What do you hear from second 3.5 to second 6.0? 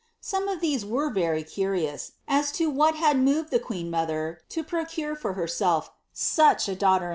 the queen mother to procure for herself